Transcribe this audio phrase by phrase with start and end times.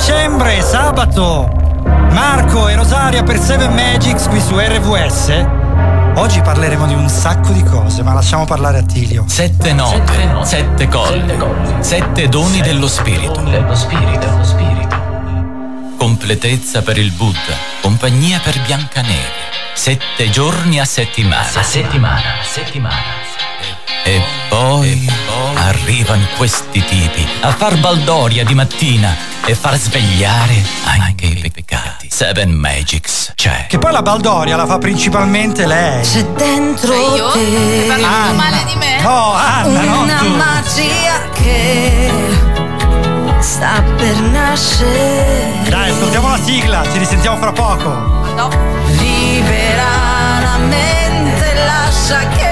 [0.00, 1.46] dicembre, sabato.
[2.12, 5.46] Marco e Rosaria per Seven Magics qui su RVS.
[6.14, 9.24] Oggi parleremo di un sacco di cose, ma lasciamo parlare a Tilio.
[9.28, 11.36] Sette note, sette, note, sette colle,
[11.80, 13.32] sette, sette doni sette dello spirito.
[13.32, 14.96] Doni dello spirito.
[15.98, 19.48] Completezza per il Buddha, compagnia per Biancaneve.
[19.74, 21.46] Sette giorni a settimana.
[21.46, 23.19] A settimana, a settimana.
[24.10, 29.14] E poi, e poi arrivano questi tipi a far baldoria di mattina
[29.44, 32.08] e far svegliare anche i peccati.
[32.10, 33.66] Seven Magics c'è.
[33.68, 36.02] Che poi la baldoria la fa principalmente lei.
[36.02, 37.30] C'è dentro cioè io?
[37.30, 37.84] te.
[37.86, 39.00] Parlando male di me?
[39.00, 42.10] No, Anna, Una no, magia che
[43.38, 45.52] sta per nascere.
[45.68, 47.88] Dai, ascoltiamo la sigla, ci risentiamo fra poco.
[48.34, 48.50] No.
[48.88, 52.49] Libera la mente, lascia che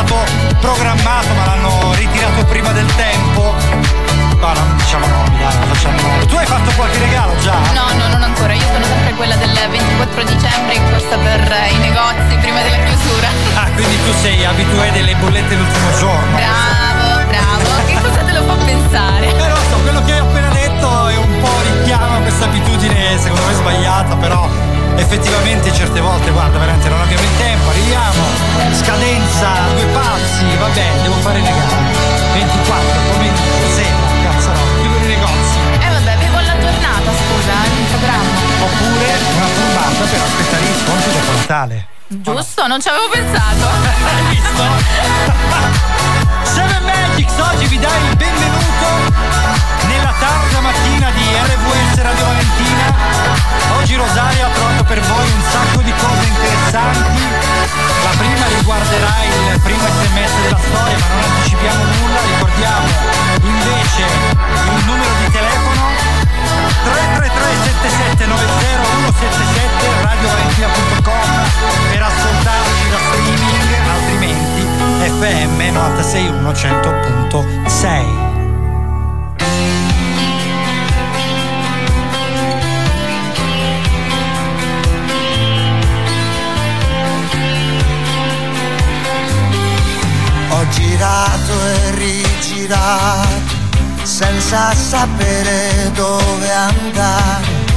[0.00, 0.24] stato
[0.60, 3.54] programmato ma l'hanno ritirato prima del tempo.
[4.40, 6.26] No, non diciamo nomi, dai, non facciamo nomi.
[6.26, 7.58] Tu hai fatto qualche regalo già?
[7.74, 8.54] No, no, non ancora.
[8.54, 13.28] Io sono sempre quella del 24 dicembre che costa per i negozi prima della chiusura.
[13.54, 16.36] Ah, quindi tu sei abitué delle bollette l'ultimo giorno.
[16.36, 17.84] Bravo, bravo.
[17.84, 19.26] Che cosa te lo fa pensare?
[19.26, 23.52] Eh, so, quello che hai appena detto è un po' richiama questa abitudine, secondo me
[23.52, 24.48] sbagliata, però
[24.96, 28.22] effettivamente certe volte, guarda, veramente non abbiamo il tempo, arriviamo,
[28.72, 32.18] scadenza, due passi, vabbè, devo fare i regali.
[32.32, 33.42] 24, pomeriggio,
[33.74, 35.58] sera, cazzo no, chiudono i negozi.
[35.80, 38.38] Eh vabbè, avevo la giornata, scusa, in programma.
[38.60, 41.86] Oppure una turbata per aspettare il sconto dopo Natale.
[42.08, 43.66] Giusto, non ci avevo pensato.
[44.04, 44.62] Hai visto?
[46.42, 49.79] Seven Magics oggi vi dà il benvenuto
[50.20, 52.86] tarda mattina di RVS Radio Valentina.
[53.80, 57.22] Oggi Rosario ha trovato per voi un sacco di cose interessanti.
[58.04, 62.88] La prima riguarderà il primo sms della storia, ma non anticipiamo nulla, ricordiamo
[63.40, 65.88] invece il numero di telefono
[66.84, 68.84] 333 7790
[69.16, 71.28] 177 radiovalentina.com
[71.90, 74.62] per ascoltarci da streaming, altrimenti
[75.00, 78.29] FM 961 100.6.
[91.00, 93.56] girato e rigirato
[94.02, 97.68] senza sapere dove andare.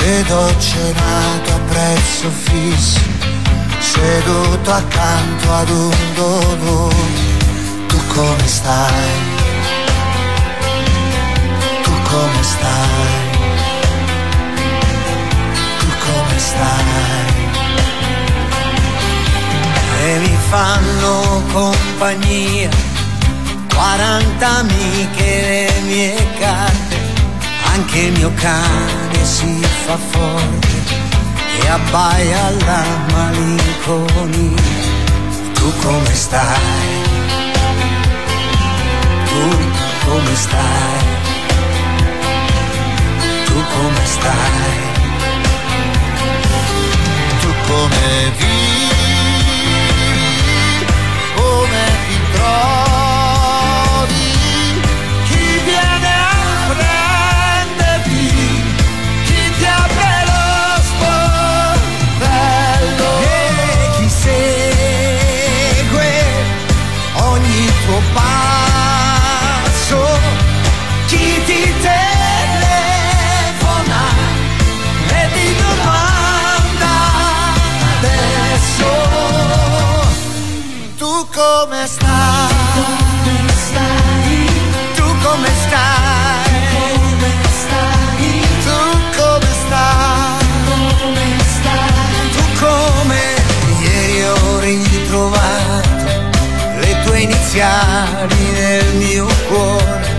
[0.00, 2.98] Ed ho cenato a prezzo fisso
[3.78, 7.86] seduto accanto ad un dolore.
[7.86, 9.10] Tu come stai?
[11.84, 13.30] Tu come stai?
[15.78, 17.31] Tu come stai
[20.04, 22.68] e mi fanno compagnia
[23.72, 26.96] 40 amiche le mie carte,
[27.72, 30.68] anche il mio cane si fa forte
[31.60, 34.62] e abbaia alla malinconia.
[35.52, 37.02] Tu come stai?
[39.28, 39.48] Tu
[40.04, 41.04] come stai?
[43.44, 44.80] Tu come stai?
[47.40, 48.91] Tu come vivi?
[97.62, 100.10] Iniziali nel mio cuore.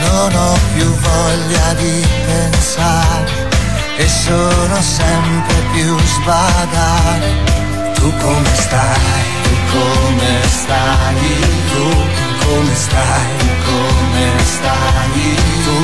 [0.00, 3.48] Non ho più voglia di pensare
[3.96, 7.58] e sono sempre più sbadati.
[7.94, 9.22] Tu come stai?
[9.42, 11.14] Tu come stai?
[11.72, 11.88] Tu
[12.44, 13.38] come stai?
[13.64, 15.36] Come stai?
[15.64, 15.76] Tu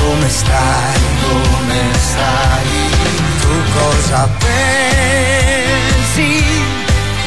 [0.00, 1.00] come stai?
[1.28, 2.70] Come stai?
[3.40, 6.28] Tu cosa pensi?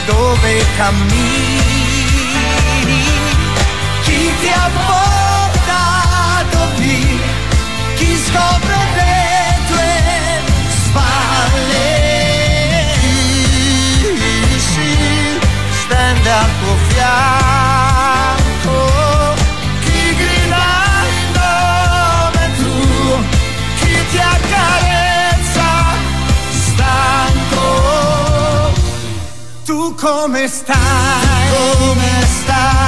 [0.06, 1.93] Dove cammini?
[4.44, 7.00] Ti ha portato qui?
[7.96, 9.94] Chi scopre le tue
[10.84, 11.88] spalle?
[13.00, 14.92] Chi si
[15.72, 18.76] stende al tuo fianco?
[19.80, 20.68] Chi grida
[21.08, 23.16] il nome tuo?
[23.80, 25.70] Chi ti accarezza
[26.66, 27.66] stanco?
[29.64, 31.48] Tu come stai?
[31.78, 32.83] Come stai?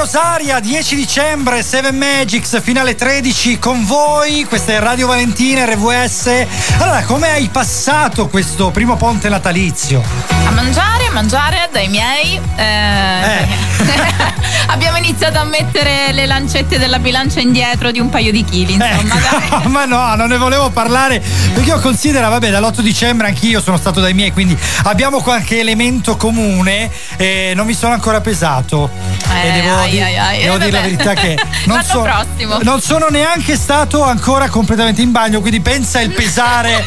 [0.00, 4.46] Rosaria, 10 dicembre, 7 Magics, finale 13 con voi.
[4.48, 6.46] Questa è Radio Valentina, RVS.
[6.78, 10.02] Allora, come hai passato questo primo ponte natalizio?
[10.46, 12.40] A mangiare, a mangiare dai miei.
[12.56, 14.08] eh,
[14.68, 19.14] Abbiamo iniziato a mettere le lancette della bilancia indietro di un paio di chili, insomma.
[19.58, 21.20] Ecco, ma no, non ne volevo parlare
[21.52, 26.16] perché io considero, vabbè, dall'8 dicembre anch'io sono stato dai miei, quindi abbiamo qualche elemento
[26.16, 28.90] comune e non mi sono ancora pesato.
[29.32, 30.42] Eh, e devo, ai, di- ai, ai.
[30.42, 31.34] devo Eh, dire la verità che
[31.66, 32.58] non, L'anno so- prossimo.
[32.62, 36.84] non sono neanche stato ancora completamente in bagno, quindi pensa il pesare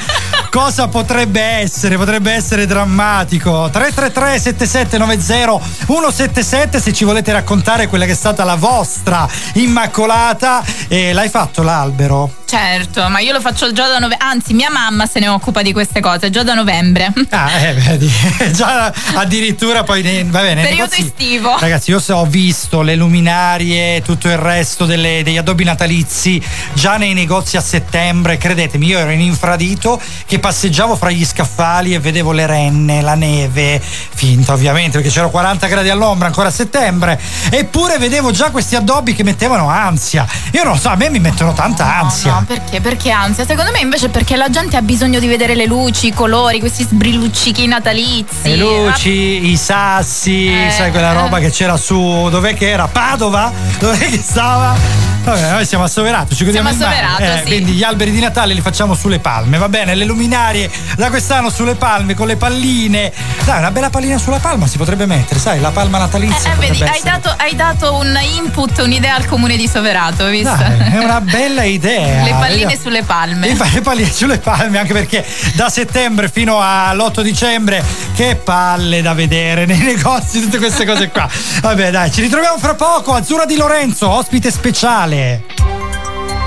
[0.53, 3.69] cosa potrebbe essere, potrebbe essere drammatico.
[3.71, 11.11] 333 7790 177 se ci volete raccontare quella che è stata la vostra immacolata e
[11.11, 12.41] l'hai fatto l'albero?
[12.45, 14.17] Certo, ma io lo faccio già da novembre.
[14.19, 17.11] Anzi, mia mamma se ne occupa di queste cose, già da novembre.
[17.31, 18.11] Ah, eh, vedi,
[18.53, 20.61] già addirittura poi ne- va bene.
[20.61, 21.57] Periodo negozi- estivo.
[21.57, 26.39] Ragazzi, io so- ho visto le luminarie tutto il resto delle- degli addobbi natalizi
[26.73, 28.37] già nei negozi a settembre.
[28.37, 33.15] Credetemi, io ero in infradito che passeggiavo fra gli scaffali e vedevo le renne, la
[33.15, 37.17] neve, finta ovviamente perché c'erano 40 gradi all'ombra ancora a settembre.
[37.49, 40.27] Eppure vedevo già questi addobbi che mettevano ansia.
[40.51, 42.33] Io non so, a me mi mettono tanta ansia.
[42.33, 42.81] No, perché?
[42.81, 43.45] Perché ansia?
[43.45, 46.83] Secondo me invece perché la gente ha bisogno di vedere le luci, i colori, questi
[46.83, 48.49] sbrilluccichi natalizi.
[48.49, 51.13] Le luci, i sassi, Eh, sai quella eh.
[51.13, 52.27] roba che c'era su.
[52.29, 52.89] Dov'è che era?
[52.89, 53.49] Padova?
[53.79, 55.12] Dov'è che stava?
[55.23, 57.13] Vabbè, noi siamo a Soverato, ci godiamo Siamo a il mare.
[57.15, 57.55] Soverato, Eh, sì.
[57.55, 59.95] Quindi gli alberi di Natale li facciamo sulle palme, va bene?
[59.95, 63.11] Le luminarie da quest'anno sulle palme con le palline.
[63.45, 66.51] Dai, una bella pallina sulla palma si potrebbe mettere, sai, la palma natalizia.
[66.51, 70.31] Eh, vedi, potrebbe hai dato, hai dato un input, un'idea al comune di Soverato, hai
[70.31, 70.55] visto?
[70.55, 72.23] Dai, è una bella idea.
[72.23, 72.81] Le palline Vediamo.
[72.81, 73.57] sulle palme.
[73.73, 75.25] Le palline sulle palme, anche perché
[75.55, 77.81] da settembre fino all'8 dicembre,
[78.13, 81.29] che palle da vedere nei negozi, tutte queste cose qua.
[81.61, 83.13] Vabbè, dai, ci ritroviamo fra poco.
[83.13, 85.11] Azzurra di Lorenzo, ospite speciale.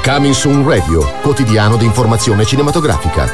[0.02, 3.32] Coming Soon Radio, quotidiano di informazione cinematografica.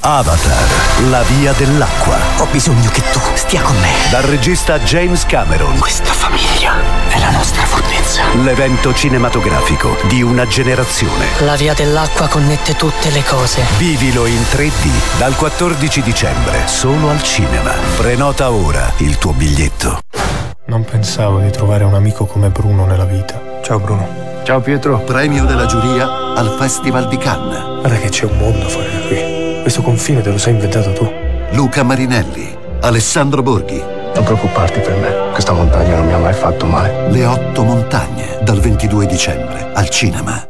[0.00, 0.68] Avatar,
[1.10, 2.16] la via dell'acqua.
[2.38, 3.90] Ho bisogno che tu stia con me.
[4.10, 5.78] Dal regista James Cameron.
[5.78, 6.76] Questa famiglia
[7.08, 8.22] è la nostra fortezza.
[8.42, 11.26] L'evento cinematografico di una generazione.
[11.40, 13.62] La via dell'acqua connette tutte le cose.
[13.76, 17.74] Vivilo in 3D dal 14 dicembre, solo al cinema.
[17.98, 19.98] Prenota ora il tuo biglietto.
[20.68, 23.58] Non pensavo di trovare un amico come Bruno nella vita.
[23.60, 24.19] Ciao Bruno.
[24.42, 24.98] Ciao Pietro.
[25.00, 27.62] Premio della giuria al Festival di Cannes.
[27.80, 29.60] Guarda che c'è un mondo fuori da qui.
[29.62, 31.10] Questo confine te lo sei inventato tu.
[31.52, 33.82] Luca Marinelli, Alessandro Borghi.
[34.14, 35.30] Non preoccuparti per me.
[35.32, 37.10] Questa montagna non mi ha mai fatto male.
[37.10, 40.49] Le otto montagne, dal 22 dicembre, al cinema.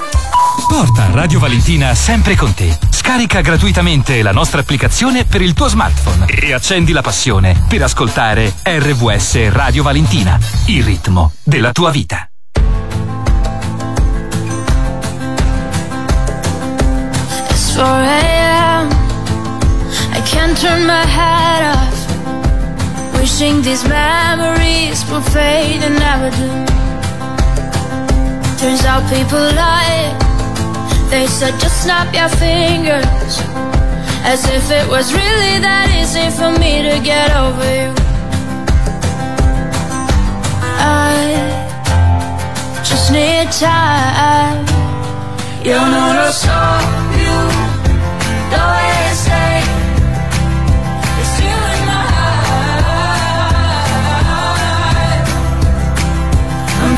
[0.67, 2.77] Porta Radio Valentina sempre con te.
[2.89, 8.53] Scarica gratuitamente la nostra applicazione per il tuo smartphone e accendi la passione per ascoltare
[8.63, 12.27] RVS Radio Valentina, il ritmo della tua vita.
[17.49, 18.89] It's 4 a.m.
[20.13, 23.19] I can't turn my head off.
[23.19, 26.65] Wishing these memories will fade and never do.
[28.57, 30.20] Turns out people lie.
[31.11, 33.33] They said just snap your fingers.
[34.23, 37.91] As if it was really that easy for me to get over you.
[40.79, 41.19] I
[42.81, 44.65] just need time.
[45.65, 46.99] Io non lo so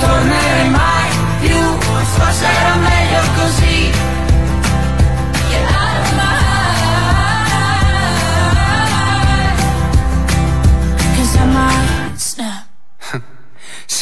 [0.03, 1.10] tornerai mai
[1.41, 1.77] più,
[2.15, 3.73] forse era meglio così.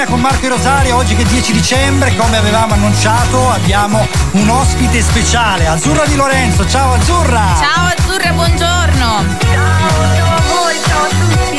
[0.00, 4.48] Valentina con Marco e Rosario, oggi che è 10 dicembre, come avevamo annunciato, abbiamo un
[4.48, 6.66] ospite speciale, Azzurra Di Lorenzo.
[6.66, 7.54] Ciao Azzurra!
[7.58, 9.24] Ciao Azzurra, buongiorno.
[9.40, 11.49] Ciao a voi, ciao a tutti.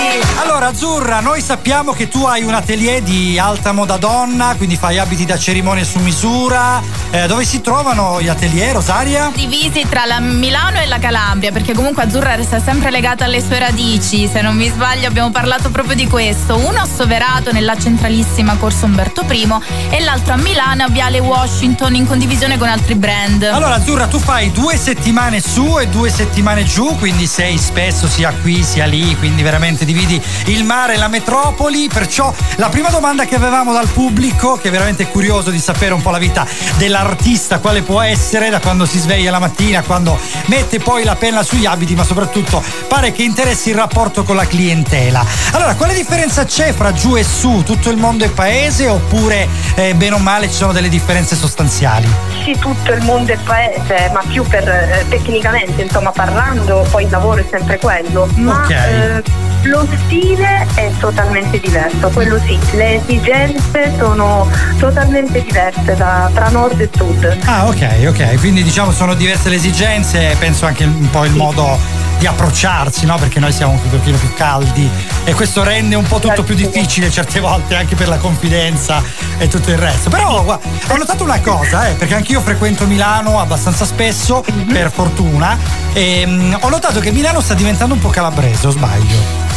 [0.71, 5.25] Azzurra, noi sappiamo che tu hai un atelier di alta moda donna, quindi fai abiti
[5.25, 6.81] da cerimonia su misura.
[7.09, 9.31] Eh, dove si trovano gli atelier, Rosaria?
[9.35, 13.59] Divisi tra la Milano e la Calabria, perché comunque Azzurra resta sempre legata alle sue
[13.59, 14.29] radici.
[14.31, 16.55] Se non mi sbaglio, abbiamo parlato proprio di questo.
[16.55, 19.49] Uno a Soverato nella centralissima Corso Umberto I
[19.89, 23.43] e l'altro a Milano a Viale Washington in condivisione con altri brand.
[23.43, 28.33] Allora Azzurra, tu fai due settimane su e due settimane giù, quindi sei spesso sia
[28.41, 31.87] qui sia lì, quindi veramente dividi il mare e la metropoli.
[31.91, 36.01] Perciò la prima domanda che avevamo dal pubblico, che è veramente curioso di sapere un
[36.01, 36.45] po' la vita
[36.77, 41.43] dell'artista, quale può essere da quando si sveglia la mattina, quando mette poi la penna
[41.43, 45.23] sugli abiti, ma soprattutto pare che interessi il rapporto con la clientela.
[45.51, 47.63] Allora, quale differenza c'è fra giù e su?
[47.63, 52.07] Tutto il mondo è paese oppure eh, bene o male ci sono delle differenze sostanziali?
[52.43, 57.09] Sì, tutto il mondo è paese, ma più per eh, tecnicamente, insomma, parlando, poi il
[57.09, 58.27] lavoro è sempre quello.
[58.35, 58.69] Ma Ok.
[58.71, 59.23] eh,
[59.63, 64.49] lo stile è totalmente diverso, quello sì, le esigenze sono
[64.79, 67.37] totalmente diverse da, tra nord e sud.
[67.45, 68.39] Ah, ok, ok.
[68.39, 71.77] Quindi diciamo sono diverse le esigenze e penso anche un po' il modo
[72.17, 73.17] di approcciarsi, no?
[73.17, 74.89] Perché noi siamo un pochino più caldi
[75.23, 79.01] e questo rende un po' tutto più difficile certe volte anche per la confidenza
[79.37, 80.09] e tutto il resto.
[80.09, 85.57] Però guarda, ho notato una cosa, eh, perché anch'io frequento Milano abbastanza spesso, per fortuna,
[85.93, 89.50] e mh, ho notato che Milano sta diventando un po' calabrese, o sbaglio?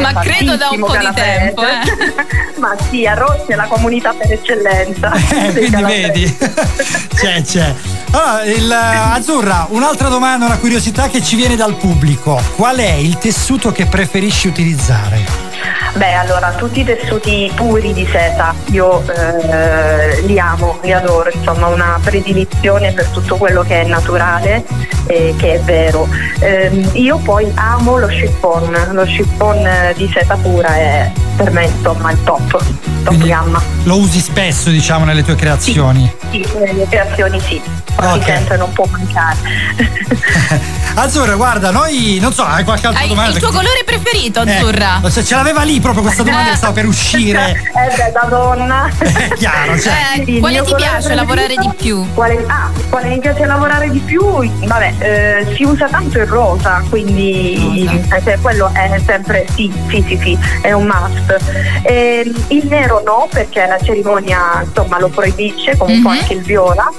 [0.00, 2.14] Ma credo da un po' di tempo, eh.
[2.58, 5.12] Ma sì, a Rossi è la comunità per eccellenza.
[5.12, 6.06] Eh, quindi calabrese.
[6.06, 6.36] vedi,
[7.14, 7.74] c'è, c'è.
[8.10, 12.40] Allora, il, Azzurra, un'altra domanda, una curiosità che ci viene dal pubblico.
[12.54, 15.45] Qual è il tessuto che preferisci utilizzare?
[15.94, 21.68] Beh, allora, tutti i tessuti puri di seta, io eh, li amo, li adoro, insomma,
[21.68, 24.64] una predilizione per tutto quello che è naturale
[25.06, 26.06] e che è vero.
[26.40, 31.64] Ehm, io poi amo lo chiffon, lo chiffon eh, di seta pura è per me
[31.66, 32.62] insomma il top,
[33.04, 33.62] top gamma.
[33.84, 36.10] Lo usi spesso, diciamo, nelle tue creazioni?
[36.30, 37.60] Sì, nelle creazioni sì,
[37.94, 38.24] quasi Ok.
[38.24, 39.36] sempre non può mancare.
[40.98, 43.32] Azzurra, guarda, noi non so, hai qualche altra Hai domanda?
[43.32, 45.00] il tuo colore preferito, Eh, azzurra?
[45.08, 47.64] se ce l'aveva lì proprio questa domanda che stava per uscire.
[47.76, 48.90] Eh beh, da donna.
[48.98, 49.92] È chiaro, cioè.
[49.92, 52.06] Eh, Sì, il quale ti piace lavorare di più?
[52.14, 54.22] Quale, ah, quale mi piace lavorare di più?
[54.22, 60.04] Vabbè, eh, si usa tanto il rosa, quindi eh, cioè, quello è sempre sì, sì,
[60.08, 61.36] sì, sì, è un must.
[61.82, 66.42] Ehm, il nero no, perché la cerimonia insomma lo proibisce, come un po' anche il
[66.42, 66.90] viola.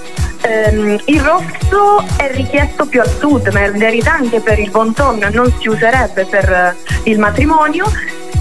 [0.41, 4.93] Ehm, il rosso è richiesto più al sud, ma in verità anche per il bon
[4.93, 6.75] ton non si userebbe per eh,
[7.09, 7.85] il matrimonio.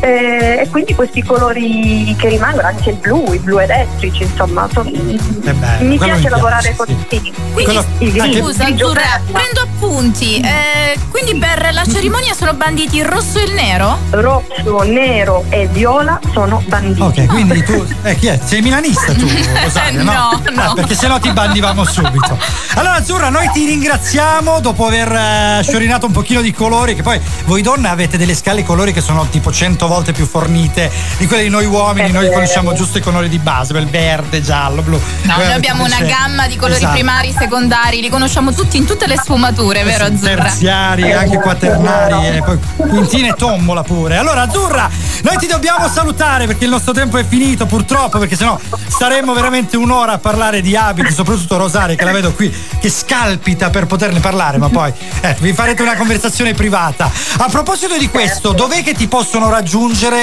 [0.00, 4.86] Eh, e quindi questi colori che rimangono, anche il blu, i blu elettrici, insomma, son-
[4.90, 7.20] mi quello piace mi lavorare piace, con sì.
[7.22, 7.32] sì.
[7.52, 10.40] Quindi, il grigio- scusa, azzurra, prendo appunti.
[10.40, 13.98] Eh, quindi per la cerimonia sono banditi il rosso e il nero?
[14.10, 17.00] Rosso, nero e viola sono banditi.
[17.00, 17.84] Ok, quindi tu.
[18.02, 18.38] Eh, chi è?
[18.44, 19.26] Sei milanista tu,
[19.62, 20.02] Rosario?
[20.02, 20.62] No, No, no.
[20.62, 22.36] Ah, perché sennò ti bandivamo subito.
[22.74, 27.20] Allora, Azzurra, noi ti ringraziamo dopo aver eh, sciorinato un pochino di colori, che poi
[27.46, 31.42] voi donne avete delle scale colori che sono tipo 100 volte più fornite di quelle
[31.42, 32.08] di noi uomini.
[32.08, 32.34] È Noi vero.
[32.34, 34.98] conosciamo giusto i colori di base, il verde, giallo, blu.
[35.22, 36.92] No, noi abbiamo una gamma di colori Esatto.
[36.94, 40.44] primari, secondari, li conosciamo tutti in tutte le sfumature, vero Azzurra?
[40.44, 44.16] terziari, anche quaternari e poi quintine e tombola pure.
[44.16, 44.88] Allora, Azzurra,
[45.22, 48.58] noi ti dobbiamo salutare perché il nostro tempo è finito, purtroppo, perché sennò
[48.88, 53.70] staremmo veramente un'ora a parlare di abiti, soprattutto Rosaria, che la vedo qui che scalpita
[53.70, 57.10] per poterne parlare, ma poi eh, vi farete una conversazione privata.
[57.38, 59.64] A proposito di questo, dov'è che ti possono raggiungere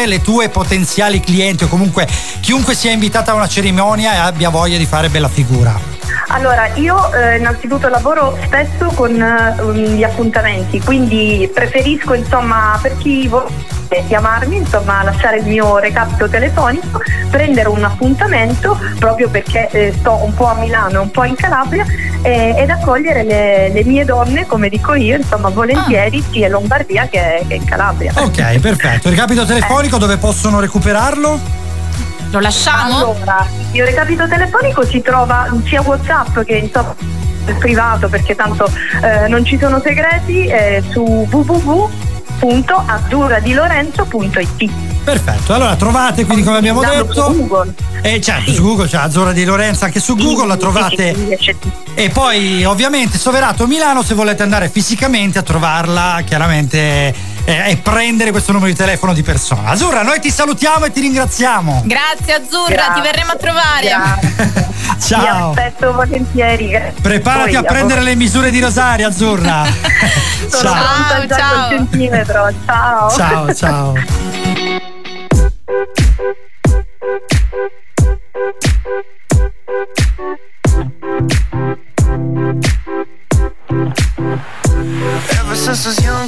[0.05, 2.07] le tue potenziali clienti o comunque
[2.39, 5.77] chiunque sia invitata a una cerimonia e abbia voglia di fare bella figura?
[6.27, 13.27] Allora, io eh, innanzitutto lavoro spesso con eh, gli appuntamenti, quindi preferisco insomma per chi
[13.27, 13.51] vuole
[14.07, 20.33] chiamarmi, insomma lasciare il mio recapito telefonico, prendere un appuntamento proprio perché eh, sto un
[20.33, 21.85] po' a Milano e un po' in Calabria
[22.21, 27.07] eh, ed accogliere le, le mie donne, come dico io, insomma volentieri sia in Lombardia
[27.07, 28.13] che, che in Calabria.
[28.15, 29.09] Ok, perfetto.
[29.09, 31.39] Il recapito telefonico dove possono recuperarlo?
[32.31, 32.97] Lo lasciamo?
[32.97, 36.95] Allora, il mio recapito telefonico si trova sia WhatsApp che insomma
[37.59, 38.69] privato perché tanto
[39.01, 41.27] eh, non ci sono segreti eh, su
[42.39, 44.71] www.azzurradilorenzo.it
[45.03, 47.31] Perfetto, allora trovate quindi come abbiamo detto.
[47.31, 47.73] su Google.
[48.01, 51.37] E certo, su Google c'è Azzurra di Lorenzo, anche su Google la trovate.
[51.93, 57.13] E poi ovviamente Soverato Milano se volete andare fisicamente a trovarla, chiaramente
[57.45, 59.69] eh, e prendere questo numero di telefono di persona.
[59.69, 61.83] Azzurra, noi ti salutiamo e ti ringraziamo.
[61.85, 62.93] Grazie Azzurra, Grazie.
[62.93, 64.71] ti verremo a trovare.
[64.99, 65.49] Ciao.
[65.49, 66.79] aspetto volentieri.
[67.01, 69.63] Preparati Poi, a prendere le misure di Rosaria, Azzurra.
[70.47, 71.27] Sono ciao.
[71.27, 71.89] ciao.
[72.65, 73.09] Ciao.
[73.09, 73.93] Ciao, ciao.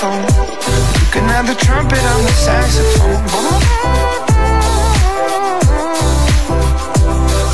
[0.00, 0.24] phone.
[0.96, 3.20] You can have the trumpet, I'm the saxophone.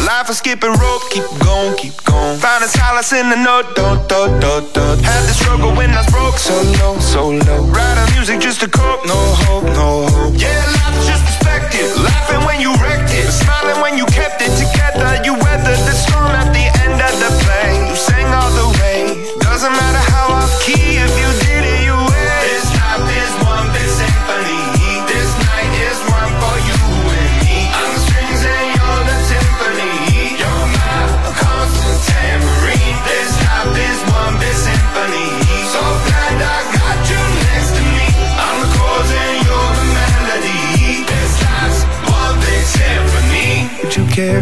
[0.07, 2.39] Life is skipping rope, keep going, keep going.
[2.39, 4.87] Found a solace in the note, do, do, do, do.
[5.03, 7.67] Had the struggle when I was broke, so low, so low.
[7.67, 10.35] Writing music just to cope, no hope, no hope.
[10.39, 11.46] Yeah, life is just a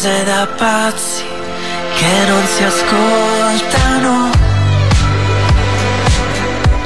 [0.00, 1.24] Cose da pazzi
[1.96, 4.30] che non si ascoltano.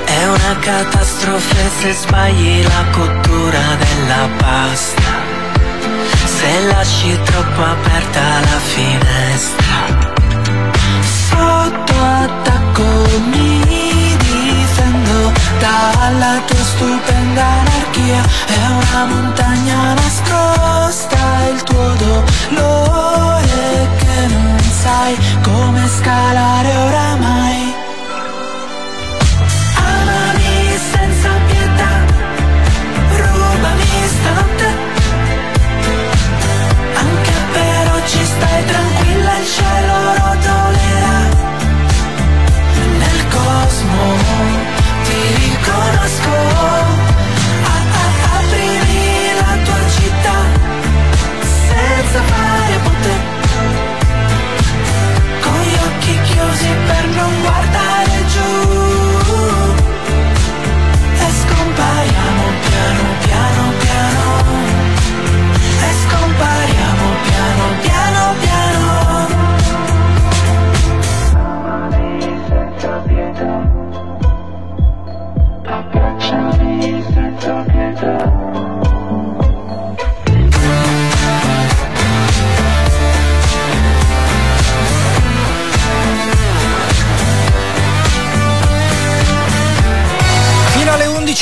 [0.02, 5.12] È una catastrofe se sbagli la cottura della pasta.
[6.24, 9.74] Se lasci troppo aperta la finestra.
[11.28, 13.51] Sotto attacco mi
[15.62, 15.66] difendo
[15.98, 18.22] dalla tua stupenda anarchia.
[18.46, 27.74] È una montagna nascosta il tuo dolore che non sai come scalare oramai.
[29.76, 31.90] Amami senza pietà,
[33.16, 34.90] rubami stanotte.
[36.94, 37.32] Anche
[38.24, 38.91] stai tranquilla,
[46.22, 46.51] ti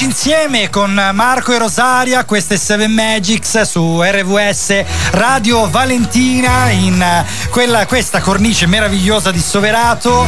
[0.00, 7.04] rieccoci insieme con Marco e Rosaria, queste 7 Magics su RVS Radio Valentina in
[7.50, 10.26] quella, questa cornice meravigliosa di Soverato.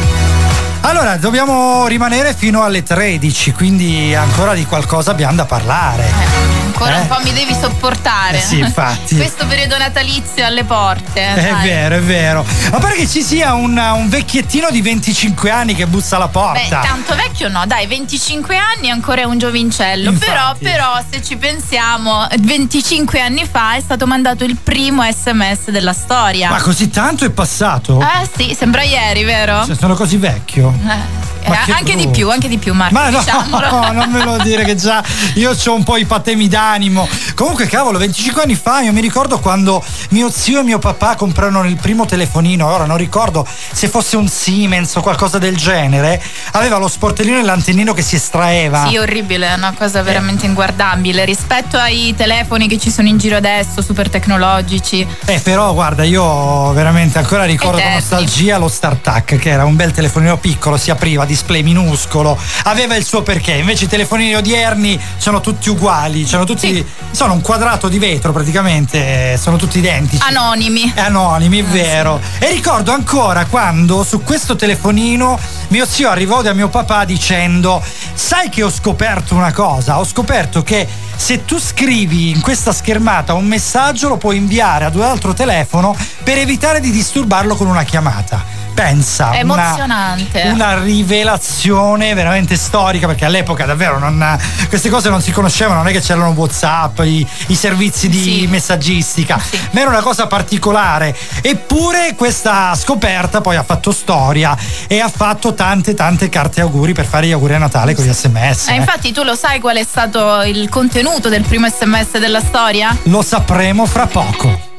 [0.81, 6.62] Allora, dobbiamo rimanere fino alle 13, quindi ancora di qualcosa abbiamo da parlare.
[6.83, 7.01] Ancora Eh?
[7.01, 8.37] un po' mi devi sopportare.
[8.37, 9.15] Eh sì, infatti.
[9.17, 11.33] Questo periodo natalizio alle porte.
[11.33, 11.67] È dai.
[11.67, 12.45] vero, è vero.
[12.71, 16.31] Ma pare che ci sia un, un vecchiettino di 25 anni che bussa alla Beh,
[16.31, 16.79] porta.
[16.81, 20.09] tanto vecchio no, dai, 25 anni ancora è un giovincello.
[20.11, 20.31] Infatti.
[20.31, 25.93] Però, però, se ci pensiamo, 25 anni fa è stato mandato il primo sms della
[25.93, 26.49] storia.
[26.49, 27.99] Ma così tanto è passato?
[28.01, 29.65] Eh sì, sembra ieri, vero?
[29.65, 30.73] Cioè, sono così vecchio.
[30.87, 32.11] Eh, eh, che anche di brutto.
[32.11, 32.93] più, anche di più, Marco.
[32.93, 33.91] Ma no, diciamolo.
[33.93, 35.03] non me lo dire che già
[35.35, 37.07] io ho un po' i patemi d'animo.
[37.35, 41.65] Comunque, cavolo, 25 anni fa io mi ricordo quando mio zio e mio papà comprarono
[41.65, 42.67] il primo telefonino.
[42.67, 46.21] Ora non ricordo se fosse un Siemens o qualcosa del genere.
[46.51, 48.87] Aveva lo sportellino e l'antennino che si estraeva.
[48.87, 53.37] Sì, orribile, è una cosa veramente inguardabile rispetto ai telefoni che ci sono in giro
[53.37, 55.05] adesso, super tecnologici.
[55.25, 59.91] Eh, però guarda, io veramente ancora ricordo con nostalgia lo StarTAC, che era un bel
[59.91, 63.53] telefonino piccolo, si apriva, display minuscolo, aveva il suo perché.
[63.53, 66.85] Invece i telefonini odierni sono tutti uguali, sono tutti.
[67.11, 70.23] sono un quadrato di vetro praticamente, sono tutti identici.
[70.25, 70.93] Anonimi.
[70.95, 72.21] Anonimi, è vero.
[72.37, 78.49] E ricordo ancora quando su questo telefonino mio zio arrivò da mio papà dicendo: Sai
[78.49, 79.99] che ho scoperto una cosa?
[79.99, 84.95] Ho scoperto che se tu scrivi in questa schermata un messaggio lo puoi inviare ad
[84.95, 88.62] un altro telefono per evitare di disturbarlo con una chiamata.
[88.73, 90.41] Pensa, È una- emozionante.
[90.45, 95.91] Una, rivelazione veramente storica perché all'epoca davvero non- queste cose non si conoscevano, non è
[95.91, 99.39] che c'erano Whatsapp, i, i servizi di messaggistica,
[99.71, 101.15] ma era una cosa particolare.
[101.41, 104.57] Eppure questa scoperta poi ha fatto storia
[104.87, 108.11] e ha fatto tante tante carte auguri per fare gli auguri a Natale con gli
[108.11, 108.67] sms.
[108.67, 108.75] Eh, eh.
[108.75, 112.95] infatti tu lo sai qual è stato il contenuto del primo sms della storia?
[113.03, 114.71] Lo sapremo fra poco.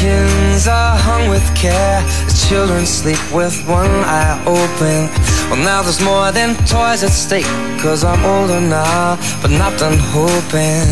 [0.00, 5.12] Stockings are hung with care as children sleep with one eye open.
[5.50, 7.44] Well, now there's more than toys at stake,
[7.82, 10.88] cause I'm older now, but not done hoping.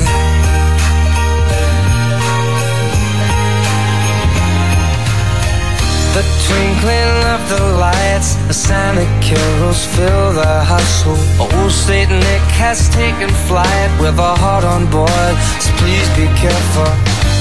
[6.13, 11.25] The twinkling of the lights, the Santa carols fill the household.
[11.41, 17.38] Old Saint Nick has taken flight with a heart on board, so please be careful.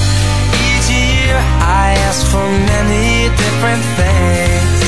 [1.60, 4.78] I ask for many different things,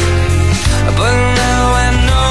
[0.98, 2.30] but now I know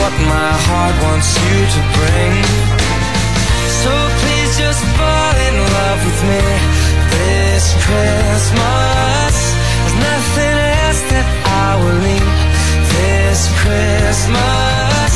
[0.00, 2.34] what my heart wants you to bring.
[3.82, 6.44] So please just fall in love with me
[7.14, 9.34] this Christmas.
[9.80, 11.26] There's nothing else that
[11.66, 12.28] I will need
[12.96, 15.12] this Christmas.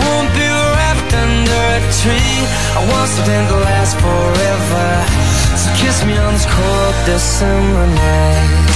[0.00, 2.38] Won't be wrapped under a tree.
[2.78, 5.35] I want something to last forever.
[5.78, 8.70] Kiss me on this cold December night.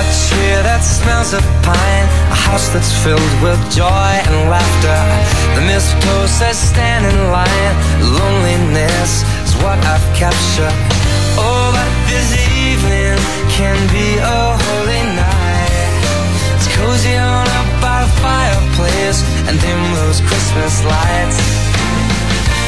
[0.00, 5.00] A tree that smells of pine, a house that's filled with joy and laughter.
[5.54, 10.74] The mistletoe says stand in line, loneliness is what I've captured.
[11.38, 13.14] Oh, but this evening
[13.54, 15.94] can be a holy night.
[16.58, 21.57] It's cozy on up by the fireplace and dim those Christmas lights.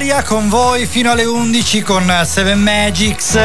[0.00, 3.38] Rosaria con voi fino alle 11 con Seven Magics.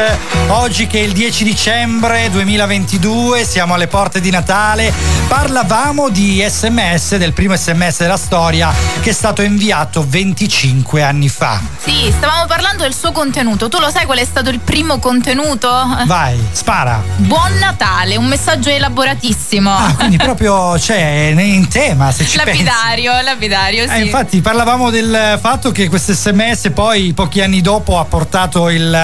[0.48, 4.90] Oggi che è il 10 dicembre 2022, siamo alle porte di Natale.
[5.28, 11.60] Parlavamo di sms, del primo sms della storia che è stato inviato 25 anni fa.
[11.82, 13.68] Sì, stavamo parlando del suo contenuto.
[13.68, 15.68] Tu lo sai qual è stato il primo contenuto?
[16.06, 17.02] Vai, spara.
[17.16, 19.74] Buon Natale, un messaggio elaboratissimo.
[19.74, 23.24] Ah, quindi proprio c'è cioè, in tema, se ci lapidario, pensi.
[23.24, 23.94] Lapidario, eh, sì.
[23.94, 28.94] Eh, infatti parlavamo del fatto che questo sms poi pochi anni dopo ha portato il,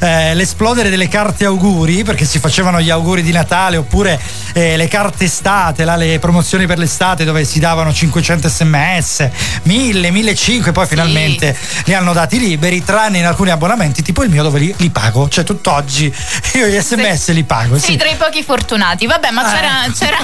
[0.00, 4.18] eh, l'esplodere delle carte auguri perché si facevano gli auguri di Natale oppure
[4.54, 5.26] eh, le carte
[5.66, 9.30] estate, là, le promozioni per l'estate dove si davano 500 sms,
[9.62, 10.90] 1000, 1500 poi sì.
[10.90, 14.90] finalmente li hanno dati liberi tranne in alcuni abbonamenti tipo il mio dove li, li
[14.90, 16.12] pago, cioè tutt'oggi
[16.54, 17.34] io gli sms sì.
[17.34, 17.78] li pago.
[17.78, 19.92] Sì, sì, tra i pochi fortunati, vabbè ma ah, c'era, ecco.
[19.98, 20.18] c'era,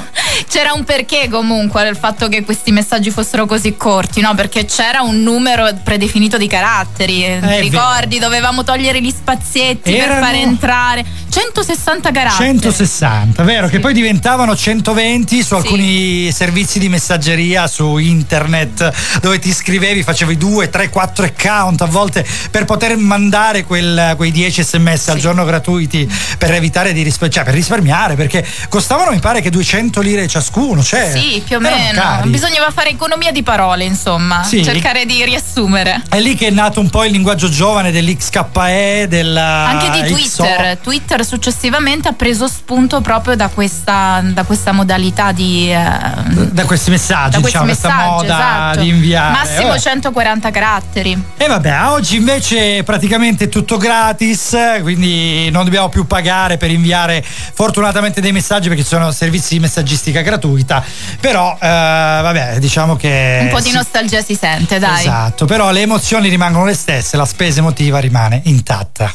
[0.48, 4.34] c'era un perché comunque del fatto che questi messaggi fossero così corti, no?
[4.34, 7.24] Perché c'era un numero predefinito di caratteri.
[7.24, 8.18] Eh, ricordi?
[8.18, 10.14] Dovevamo togliere gli spazietti Erano...
[10.14, 12.50] per fare entrare 160 caratteri.
[12.50, 13.66] 160, vero?
[13.66, 13.72] Sì.
[13.72, 16.32] Che poi diventavano 120 su alcuni sì.
[16.32, 22.26] servizi di messaggeria su internet dove ti iscrivevi, facevi 2, 3, 4 account a volte
[22.50, 25.10] per poter mandare quel, quei 10 sms sì.
[25.10, 29.48] al giorno gratuiti per evitare di risparmiare, cioè per risparmiare perché costavano mi pare che
[29.48, 30.82] 200 lire ciascuno.
[30.82, 31.98] Cioè, sì, più o meno.
[31.98, 32.28] Cari.
[32.28, 34.42] Bisognava fare economia di parole, insomma.
[34.42, 36.02] Sì, cercare di riassumere.
[36.10, 40.76] È lì che è nato un po' il linguaggio giovane dell'XKE, della Anche di Twitter.
[40.76, 40.82] XO.
[40.82, 45.70] Twitter successivamente ha preso spunto proprio da questa, da questa modalità di.
[45.70, 48.80] Eh, da questi messaggi, da diciamo, questa moda esatto.
[48.80, 49.32] di inviare.
[49.32, 51.22] Massimo eh, 140 caratteri.
[51.36, 57.24] E vabbè, oggi invece è praticamente tutto gratis, quindi non dobbiamo più pagare per inviare
[57.24, 60.84] fortunatamente dei messaggi perché ci sono servizi di messaggistica gratuita.
[61.20, 63.38] Però, eh, vabbè, diciamo che.
[63.42, 65.00] Un po' di nostalgia si sente, dai.
[65.00, 69.12] Esatto, però le emozioni rimangono le stesse, la spesa emotiva rimane intatta.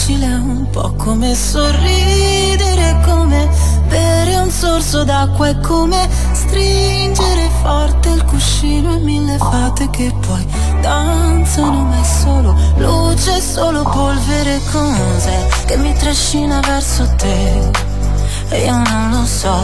[0.00, 3.48] Facile un po' come sorridere, come
[3.86, 10.46] bere un sorso d'acqua e come stringere forte il cuscino e mille fate che poi
[10.80, 17.70] danzano ma è solo luce, solo polvere cos'è che mi trascina verso te.
[18.48, 19.54] E io non lo so,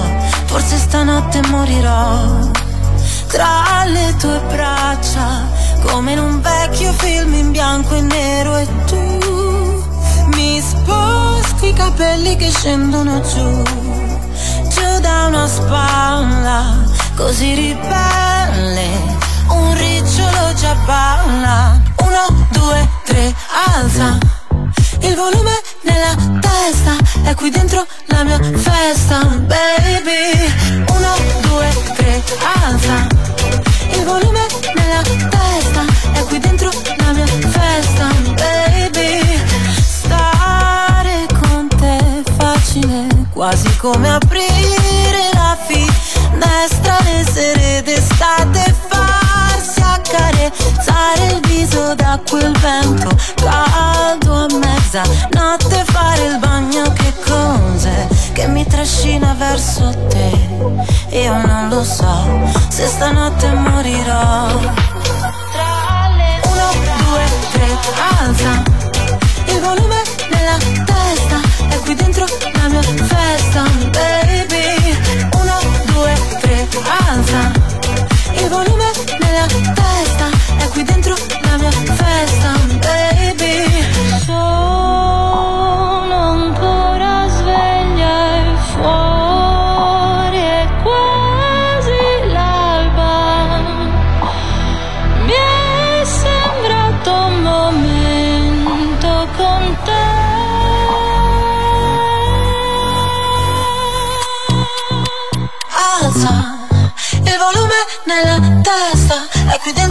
[0.44, 2.50] forse stanotte morirò
[3.28, 5.48] tra le tue braccia,
[5.86, 9.35] come in un vecchio film in bianco e nero e tu
[10.46, 13.62] mi sposti i capelli che scendono giù,
[14.68, 16.84] giù da una spalla,
[17.16, 18.88] così ribelle,
[19.48, 23.34] un ricciolo già balla, uno, due, tre,
[23.74, 24.18] alza
[25.00, 30.84] il volume nella testa è qui dentro la mia festa, baby.
[30.88, 32.22] Uno, due, tre,
[32.64, 33.06] alza.
[33.92, 39.35] Il volume nella testa è qui dentro la mia festa, baby.
[43.36, 48.74] Quasi come aprire la finestra le sere d'estate.
[48.88, 55.02] Farsi accarezzare il viso da quel vento caldo a mezza.
[55.32, 60.30] Notte fare il bagno che cos'è che mi trascina verso te?
[61.10, 64.46] Io non lo so se stanotte morirò.
[66.42, 66.70] Uno
[67.04, 67.68] due tre
[68.18, 68.62] alza
[69.48, 70.05] il volume
[70.58, 73.62] nella testa è qui dentro la mia festa.
[73.90, 74.96] Baby
[75.34, 75.58] uno
[75.92, 76.66] due tre
[77.08, 77.52] alza
[78.34, 78.90] il volume
[79.20, 82.52] nella testa è qui dentro la mia festa.
[82.80, 83.84] Baby
[84.24, 84.65] sono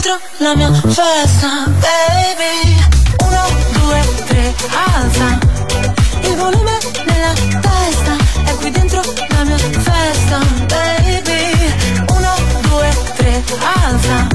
[0.05, 2.77] dentro la mia festa, baby.
[3.23, 4.53] Uno, due, tre,
[4.93, 5.39] alza.
[6.21, 10.37] Il volume nella testa, è qui dentro la mia festa,
[10.67, 11.73] baby.
[12.09, 12.35] Uno,
[12.69, 13.43] due, tre,
[13.83, 14.27] alza.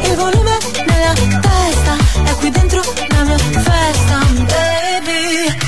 [0.00, 5.65] Il volume nella testa, è qui dentro la mia festa, baby.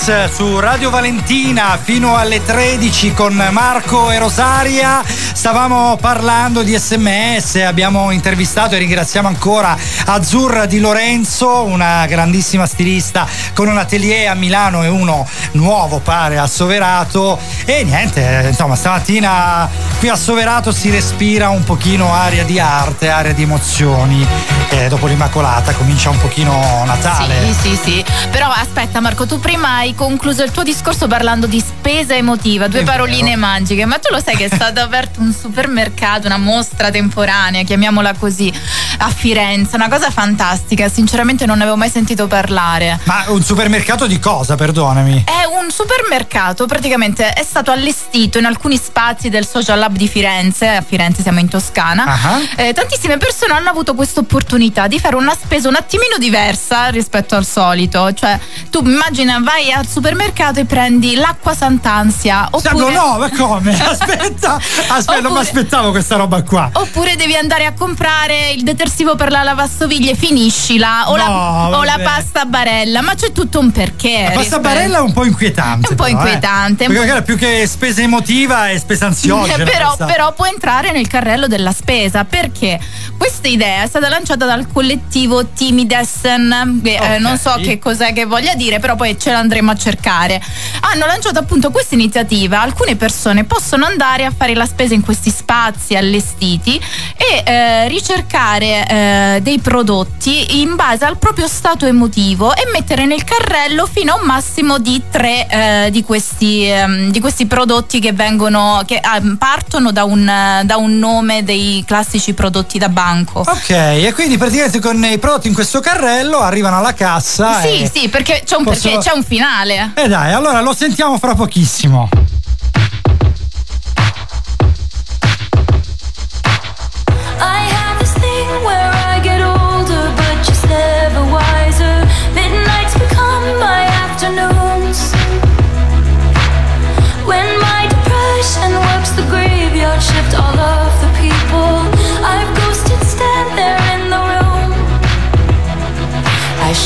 [0.00, 5.02] Magics su Radio Valentina fino alle 13 con Marco e Rosaria.
[5.04, 9.76] Stavamo parlando di sms, abbiamo intervistato e ringraziamo ancora
[10.06, 16.38] Azzurra Di Lorenzo, una grandissima stilista con un atelier a Milano e uno nuovo pare
[16.38, 17.38] a Soverato.
[17.66, 19.68] E niente, insomma, stamattina
[20.00, 24.26] qui a Soverato si respira un pochino aria di arte, aria di emozioni.
[24.70, 27.52] E dopo l'Immacolata comincia un pochino Natale.
[27.60, 28.04] Sì, sì, sì.
[28.30, 32.80] Però aspetta Marco, tu prima hai concluso il tuo discorso parlando di spesa emotiva, due
[32.80, 33.40] È paroline vero.
[33.40, 38.14] magiche, ma tu lo sai che è stato aperto un supermercato, una mostra temporanea, chiamiamola
[38.14, 38.50] così,
[38.98, 43.00] a Firenze, una cosa fantastica, sinceramente non ne avevo mai sentito parlare.
[43.04, 45.24] Ma un supermercato di cosa, perdonami?
[45.26, 50.68] È un supermercato, praticamente è stato allestito in alcuni spazi del Social Lab di Firenze,
[50.68, 52.04] a Firenze siamo in Toscana.
[52.04, 52.38] Ah.
[52.56, 57.34] Eh, tantissime persone hanno avuto questa opportunità di fare una spesa un attimino diversa rispetto
[57.34, 58.12] al solito.
[58.12, 58.38] Cioè,
[58.70, 62.48] tu immagina, vai al supermercato e prendi l'acqua Sant'Ansia.
[62.52, 63.72] Oppure, No, ma come?
[63.80, 66.70] Aspetta, aspetta, non mi Oppure- aspettavo questa roba qua.
[66.72, 71.10] Oppure devi andare a comprare il detersivo per la lavastoviglie, finiscila.
[71.10, 74.18] O, la, No, o la pasta barella, ma c'è tutto un perché.
[74.22, 75.88] La pasta rispetto- barella è un po' inquietante.
[75.88, 76.20] È un po' però, eh.
[76.22, 76.84] inquietante.
[76.86, 79.64] Perché magari più che spesa emotiva è spesa ansiogena.
[79.80, 82.78] Eh, però, però può entrare nel carrello della spesa perché
[83.16, 87.20] questa idea è stata lanciata dal collettivo Timidessen che eh, Ok.
[87.20, 90.40] non so che cos'è che voglia dire però poi ce l'andremo a cercare
[90.80, 95.30] hanno lanciato appunto questa iniziativa alcune persone possono andare a fare la spesa in questi
[95.30, 96.80] spazi allestiti
[97.16, 103.24] e eh, ricercare eh, dei prodotti in base al proprio stato emotivo e mettere nel
[103.24, 108.12] carrello fino a un massimo di tre eh, di, questi, ehm, di questi prodotti che
[108.12, 109.36] vengono che ehm,
[109.70, 113.40] partono da un, eh, da un nome dei classici prodotti da banco.
[113.46, 117.60] Ok, e quindi praticamente con i prodotti in questo carrello arrivano alla cassa.
[117.60, 119.92] Sì, sì, perché c'è un, Posso- perché c'è un finale.
[119.94, 122.08] E dai, allora lo sentiamo fra pochissimo.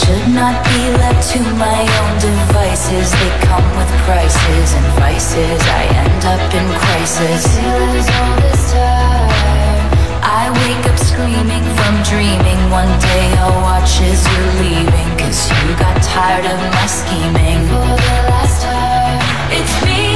[0.04, 3.08] Should not be left to my own devices.
[3.10, 5.60] They come with prices and vices.
[5.80, 7.42] I end up in crisis.
[7.56, 9.88] All this time.
[10.20, 12.60] I wake up screaming from dreaming.
[12.68, 15.10] One day I'll watch as you're leaving.
[15.16, 17.60] Cause you got tired of my scheming.
[17.68, 19.20] For the last time.
[19.56, 20.13] It's me.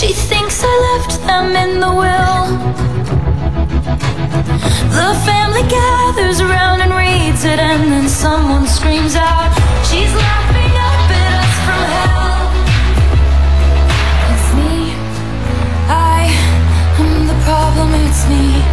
[0.00, 2.46] She thinks I left them in the will.
[4.96, 9.52] The family gathers around and reads it, and then someone screams out,
[9.84, 12.48] She's laughing up at us from hell.
[14.32, 14.96] It's me.
[15.92, 16.32] I
[16.96, 17.92] am the problem.
[18.00, 18.64] It's me.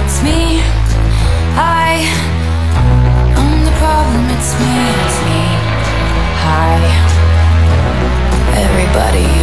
[0.00, 0.64] It's me.
[1.60, 2.08] I
[3.36, 4.24] am the problem.
[4.32, 4.72] It's me.
[4.96, 5.42] It's me.
[6.40, 6.80] Hi.
[8.64, 9.39] Everybody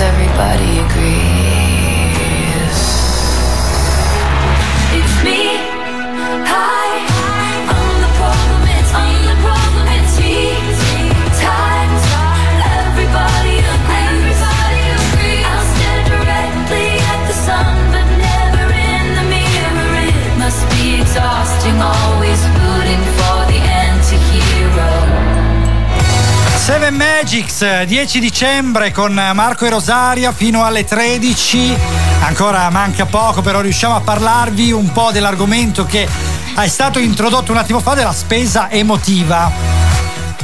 [0.00, 1.29] everybody agree?
[26.70, 31.76] Seven Magics, 10 dicembre con Marco e Rosaria fino alle 13.
[32.20, 36.06] Ancora manca poco, però riusciamo a parlarvi un po' dell'argomento che
[36.54, 39.79] è stato introdotto un attimo fa della spesa emotiva.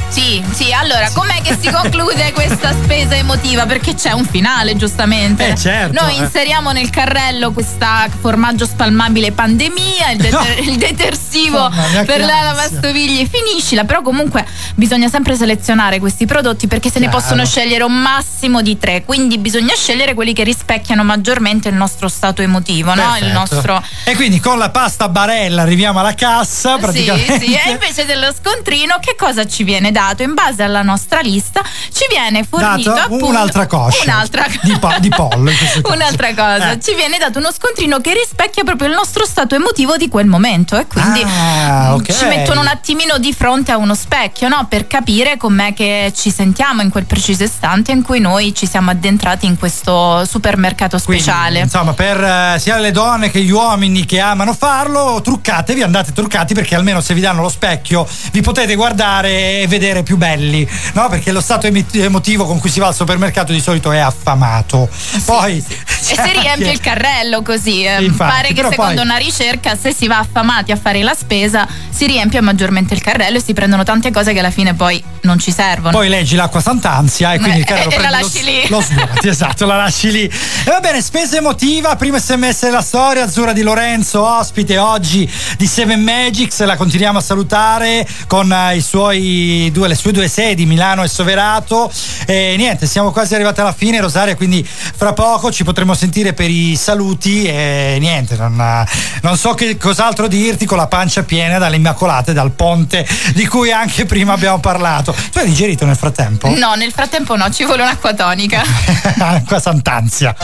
[0.09, 3.65] Sì, sì, allora com'è che si conclude questa spesa emotiva?
[3.65, 5.49] Perché c'è un finale, giustamente.
[5.49, 6.01] Eh, certo.
[6.01, 6.21] Noi eh.
[6.23, 10.35] inseriamo nel carrello questa formaggio spalmabile pandemia, il, deter-
[10.65, 10.71] No.
[10.71, 11.69] il detersivo Oh,
[12.05, 13.83] per la lavastoviglie, finiscila.
[13.83, 14.45] Però comunque
[14.75, 17.21] bisogna sempre selezionare questi prodotti perché se ne Chiaro.
[17.21, 19.03] possono scegliere un massimo di tre.
[19.03, 23.01] Quindi bisogna scegliere quelli che rispecchiano maggiormente il nostro stato emotivo, no?
[23.15, 23.39] Il Perfetto.
[23.39, 23.83] nostro.
[24.05, 27.39] E quindi con la pasta barella arriviamo alla cassa Sì, praticamente.
[27.39, 30.21] sì, e invece dello scontrino che cosa ci viene dato?
[30.21, 34.93] In base alla nostra lista ci viene fornito Dato appunto un'altra coscia un'altra di, po-
[34.99, 35.51] di pollo.
[35.91, 36.79] Un'altra cosa, Eh.
[36.79, 40.77] ci viene dato uno scontrino che rispecchia proprio il nostro stato emotivo di quel momento
[40.77, 42.11] e quindi Ah, ok.
[42.15, 44.65] ci mettono un attimino di fronte a uno specchio, no?
[44.69, 48.91] Per capire com'è che ci sentiamo in quel preciso istante in cui noi ci siamo
[48.91, 51.59] addentrati in questo supermercato Quindi, speciale.
[51.59, 56.53] insomma, per eh, sia le donne che gli uomini che amano farlo, truccatevi, andate truccati
[56.53, 61.09] perché almeno se vi danno lo specchio vi potete guardare e vedere più belli, no?
[61.09, 64.89] Perché lo stato emotivo con cui si va al supermercato di solito è affamato.
[65.25, 65.63] Poi
[66.09, 67.83] E si riempie il carrello così.
[67.83, 68.01] eh.
[68.03, 71.67] Infatti, Pare che secondo poi- una ricerca, se si va affamati a fare la spesa,
[71.89, 75.37] si riempie maggiormente il carrello e si prendono tante cose che alla fine poi non
[75.39, 75.91] ci servono.
[75.91, 78.67] Poi leggi l'acqua Sant'Ansia e quindi il Eh, carrello e la lasci lo, lì.
[78.69, 80.23] lo svuoti, esatto, la lasci lì.
[80.23, 85.65] E va bene, spesa emotiva, primo sms della storia, Azzurra di Lorenzo, ospite oggi di
[85.67, 90.65] Seven Magics, la continuiamo a salutare con eh, i suoi due, le sue due sedi,
[90.65, 91.91] Milano e Soverato.
[92.25, 96.49] E niente, siamo quasi arrivati alla fine, Rosaria, quindi fra poco ci potremo sentire per
[96.49, 98.85] i saluti e niente, non,
[99.21, 103.71] non so che cos'altro dirti con la pancia piena dalle Immacolate, dal ponte di cui
[103.71, 105.15] anche prima abbiamo parlato.
[105.31, 106.49] Tu hai digerito nel frattempo?
[106.49, 108.63] No, nel frattempo no, ci vuole un'acqua tonica.
[109.45, 110.35] Qua Sant'Ansia.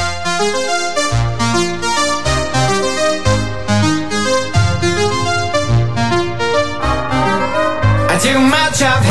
[8.23, 9.02] Too much of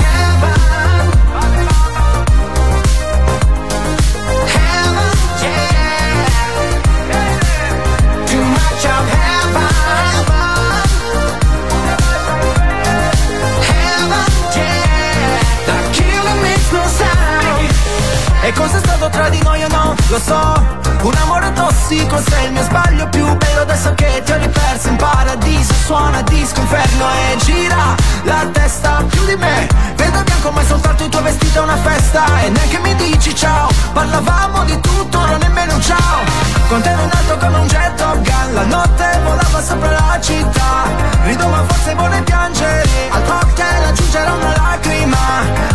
[20.13, 20.63] Lo so,
[21.05, 24.97] un amore tossico sei il mio sbaglio più bello adesso che ti ho riperso in
[24.97, 29.67] paradiso Suona disco inferno e gira la testa più di me.
[29.97, 32.25] Vedo bianco ma soltanto il tuo vestito è una festa.
[32.43, 36.21] E neanche mi dici ciao, parlavamo di tutto, non nemmeno un ciao.
[36.69, 38.53] Con te non alto come un jet gun.
[38.53, 40.91] La notte volava sopra la città.
[41.23, 43.09] Rido ma forse vuole piangere.
[43.13, 45.17] Al cocktail aggiungerò una lacrima.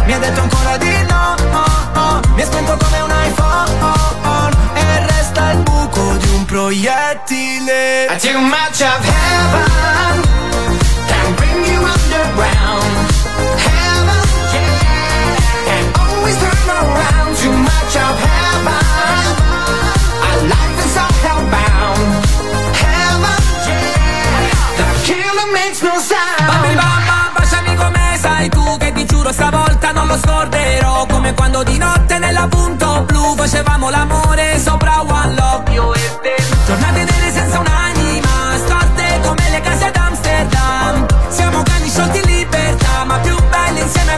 [0.05, 2.21] Mi ha detto ancora di no oh, oh.
[2.35, 3.47] Mi è spento come un iPhone
[4.23, 4.26] E
[5.51, 10.25] il buco di un proiettile Too much of heaven
[11.07, 12.93] can bring you underground.
[13.67, 14.21] Heaven,
[14.53, 17.35] yeah, and always turn around.
[17.37, 18.85] Too much of heaven.
[20.27, 22.07] Our life is all hellbound.
[22.83, 26.47] Heaven, yeah, the killer makes no sound.
[26.47, 31.63] Bambi mamma, baciami come sai tu Che ti giuro stavolta non lo scorderò Come quando
[31.63, 34.76] di notte nella punto blu Facevamo l'amore sopra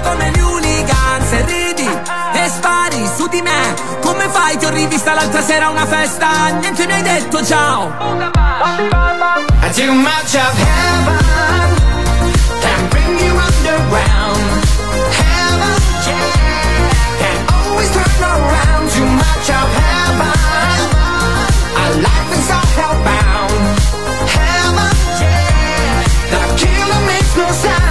[0.10, 1.88] come gli hooligans E ridi
[2.34, 4.58] e spari su di me Come fai?
[4.58, 7.94] Ti ho rivista l'altra sera a una festa Niente mi hai detto ciao
[9.74, 11.28] Too much of heaven
[12.60, 14.66] can bring you underground.
[15.14, 18.90] Heaven, yeah, and always turn around.
[18.90, 20.36] Too much of heaven.
[21.80, 23.62] Our life is all hellbound.
[24.36, 24.92] Heaven,
[25.22, 26.04] yeah,
[26.34, 27.89] the killer makes no sound.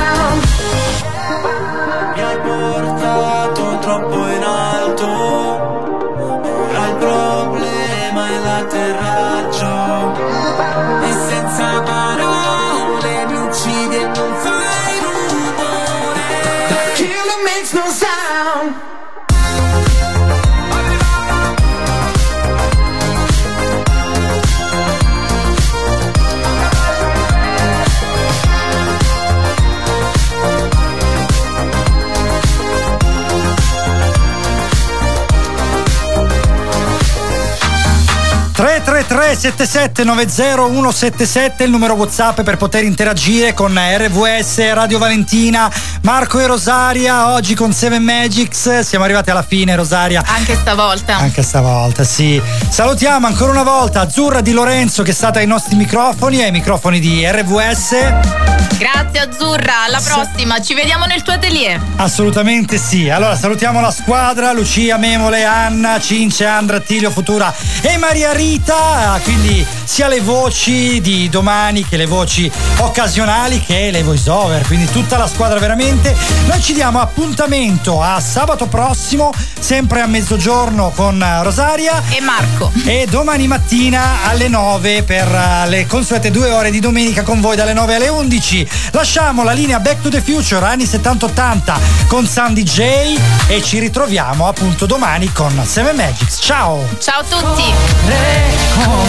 [39.05, 45.71] 3377 90177 il numero WhatsApp per poter interagire con RVS Radio Valentina,
[46.03, 47.33] Marco e Rosaria.
[47.33, 50.23] Oggi con Seven Magics siamo arrivati alla fine, Rosaria.
[50.27, 51.17] Anche stavolta.
[51.17, 52.41] Anche stavolta, sì.
[52.69, 57.01] Salutiamo ancora una volta Azzurra di Lorenzo che è stata ai nostri microfoni, ai microfoni
[57.01, 58.47] di RVS.
[58.79, 61.81] Grazie Azzurra, alla prossima, ci vediamo nel tuo atelier.
[61.97, 63.09] Assolutamente sì.
[63.09, 68.88] Allora salutiamo la squadra, Lucia, Memole, Anna, Cince, Andra, Attilio, Futura e Maria Rita.
[69.23, 74.67] Quindi sia le voci di domani che le voci occasionali che le voice over.
[74.67, 76.17] Quindi tutta la squadra veramente.
[76.47, 82.71] Noi ci diamo appuntamento a sabato prossimo, sempre a mezzogiorno con Rosaria e Marco.
[82.85, 87.57] E domani mattina alle 9 per eh, le consuete due ore di domenica con voi
[87.57, 88.69] dalle 9 alle 11.
[88.93, 93.19] Lasciamo la linea Back to the Future anni 70-80 con Sandy J
[93.49, 96.39] e ci ritroviamo appunto domani con Seven Magics.
[96.41, 96.87] Ciao!
[96.99, 98.78] Ciao a tutti!
[98.79, 99.09] Come.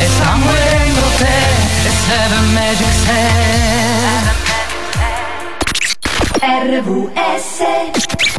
[0.00, 1.54] E somewhere in the bed,
[2.06, 4.24] seven magic said
[6.40, 8.29] RVS